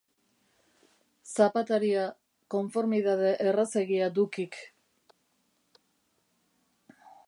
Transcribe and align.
Zapataria, 1.33 2.07
konformidade 2.55 3.35
errazegia 3.51 4.11
duk 4.19 4.43
hik. 4.45 4.61